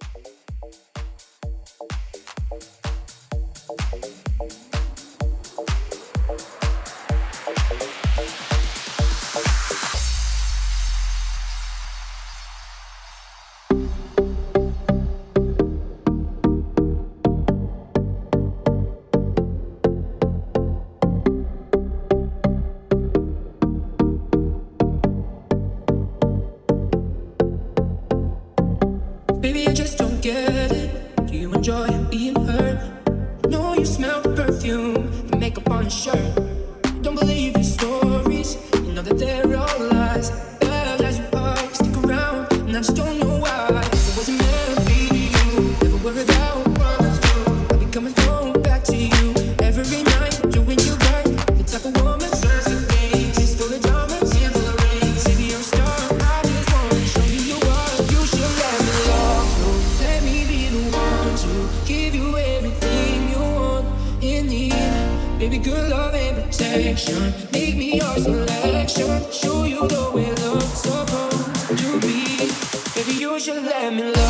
[0.00, 0.43] Bye.
[69.30, 72.50] Show you the way love's supposed to be.
[73.00, 74.23] If you should let me love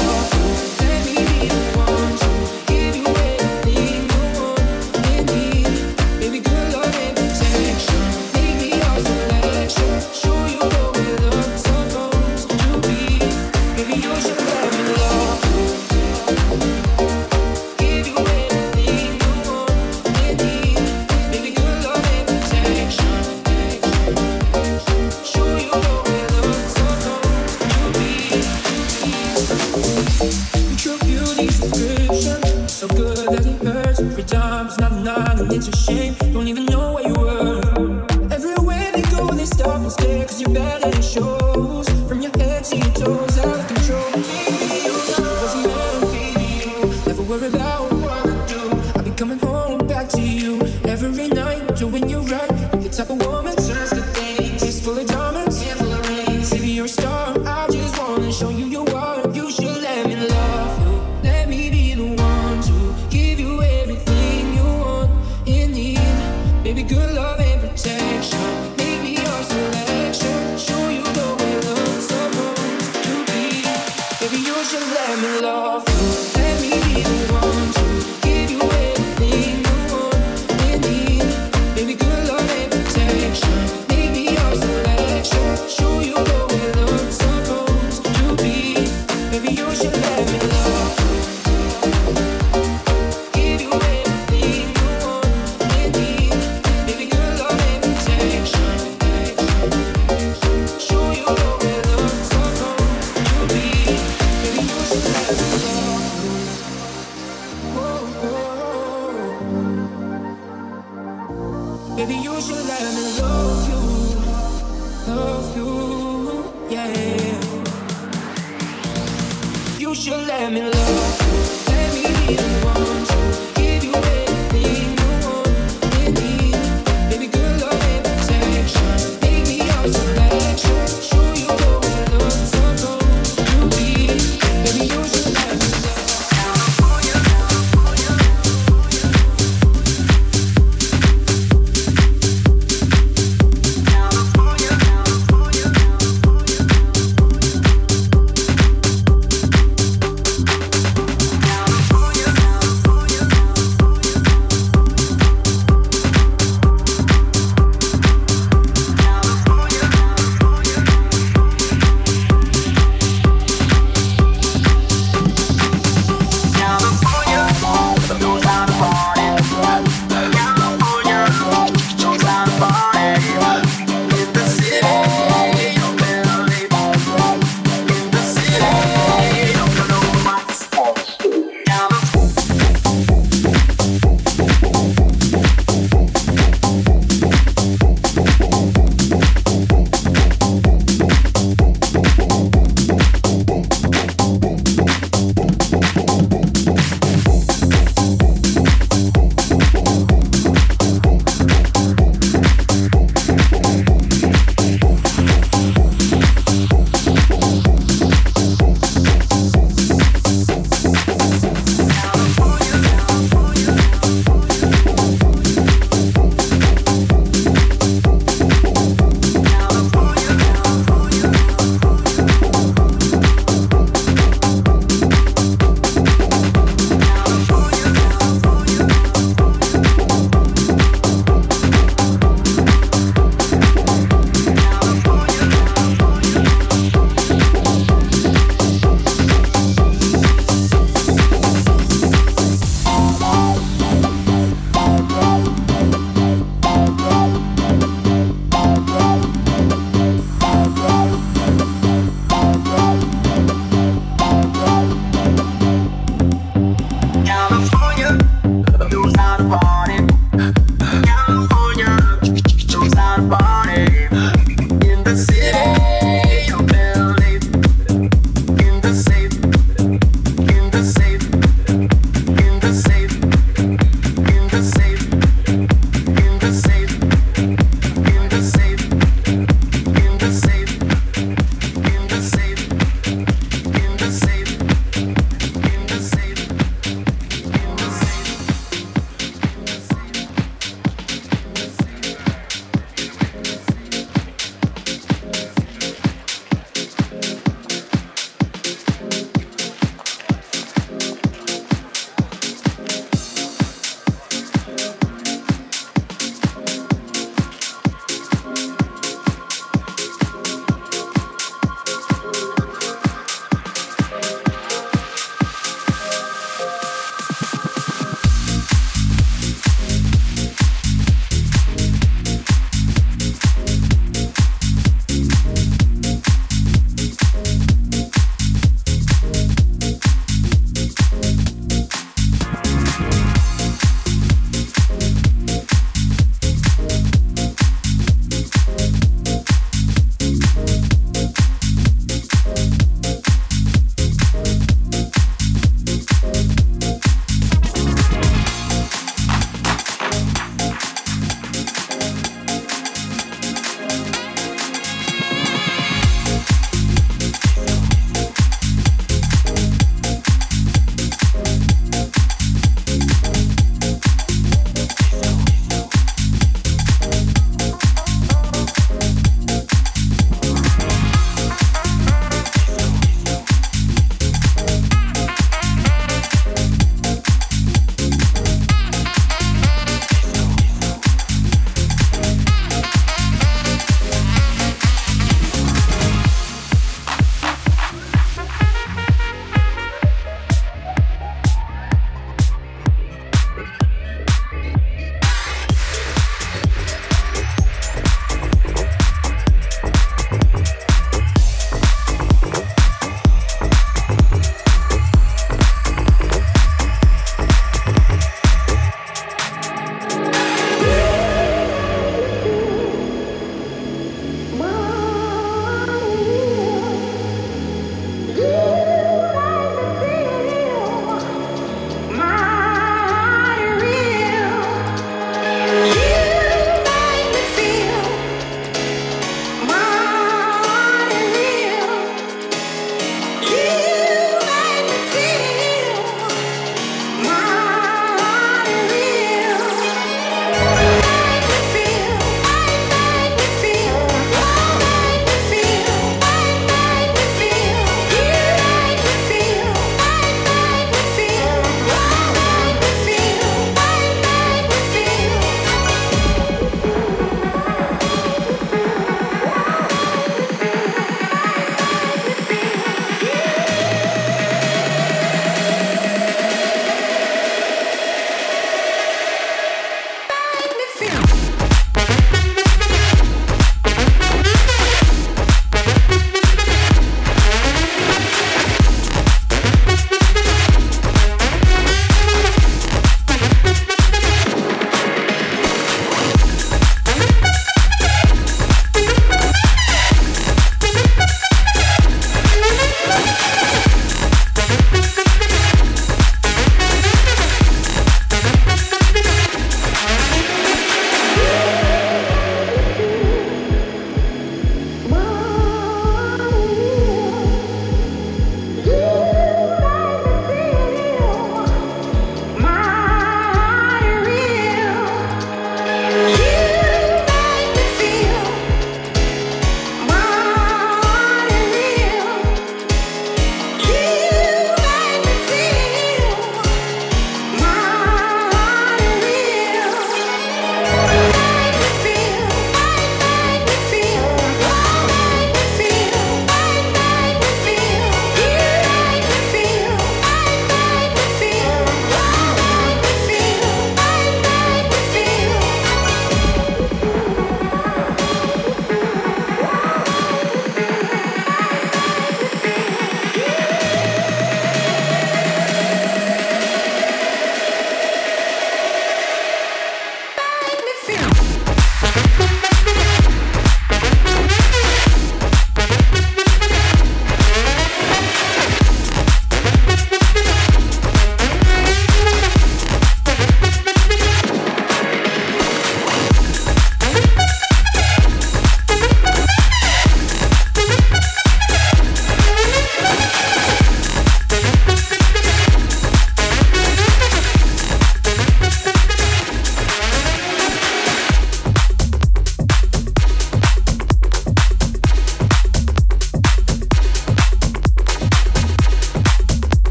[42.64, 43.53] see to observe.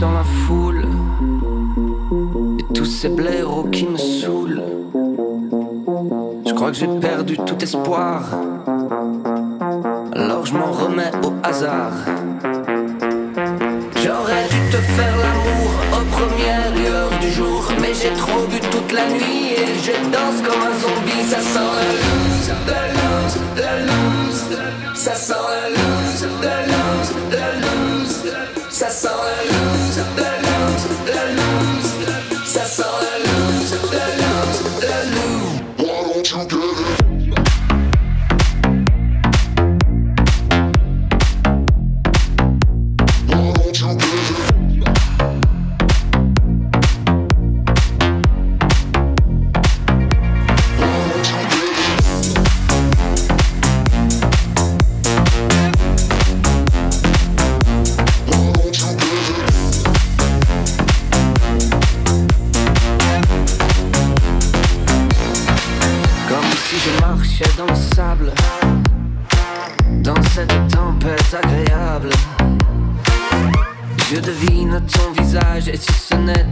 [0.00, 0.84] Dans la foule
[2.58, 4.62] et tous ces blaireaux qui me saoulent.
[6.46, 8.22] Je crois que j'ai perdu tout espoir.
[10.12, 11.94] Alors je m'en remets au hasard.
[14.04, 17.64] J'aurais dû te faire l'amour aux premières lueurs du jour.
[17.80, 21.24] Mais j'ai trop bu toute la nuit et je danse comme un zombie.
[21.26, 22.05] Ça sent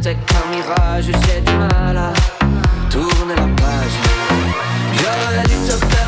[0.03, 2.13] ce n'était qu'un mirage J'ai du mal à
[2.91, 3.97] tourner la page.
[4.95, 6.04] J'aurais dû te faire